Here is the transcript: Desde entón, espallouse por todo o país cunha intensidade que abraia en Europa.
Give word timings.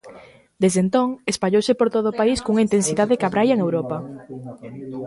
Desde 0.63 0.79
entón, 0.85 1.07
espallouse 1.31 1.73
por 1.79 1.89
todo 1.95 2.07
o 2.11 2.17
país 2.19 2.39
cunha 2.45 2.65
intensidade 2.67 3.17
que 3.19 3.27
abraia 3.29 3.53
en 3.55 3.63
Europa. 3.67 3.97